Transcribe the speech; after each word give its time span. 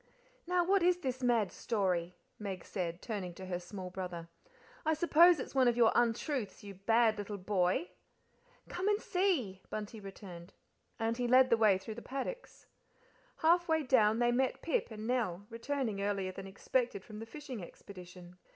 "Now 0.47 0.63
what 0.65 0.81
is 0.81 0.97
this 1.01 1.21
mad 1.21 1.51
story?" 1.51 2.15
Meg 2.39 2.65
said, 2.65 3.03
turning 3.03 3.35
to 3.35 3.45
her 3.45 3.59
small 3.59 3.91
brother. 3.91 4.29
"I 4.83 4.95
suppose 4.95 5.39
it's 5.39 5.53
one 5.53 5.67
of 5.67 5.77
your 5.77 5.91
untruths, 5.93 6.63
you 6.63 6.73
bad 6.73 7.19
little 7.19 7.37
boy." 7.37 7.91
"Come 8.67 8.87
and 8.87 8.99
see,"' 8.99 9.61
Bunty 9.69 9.99
returned, 9.99 10.55
and 10.97 11.17
he 11.17 11.27
led 11.27 11.51
the 11.51 11.55
way 11.55 11.77
through 11.77 11.93
the 12.01 12.01
paddocks. 12.01 12.65
Half 13.45 13.67
way 13.67 13.83
down 13.83 14.17
they 14.17 14.31
met 14.31 14.63
Pip 14.63 14.87
and 14.89 15.05
Nell, 15.05 15.45
returning 15.51 16.01
earlier 16.01 16.31
than 16.31 16.47
expected 16.47 17.03
from 17.03 17.19
the 17.19 17.27
fishing 17.27 17.63
expedition. 17.63 18.37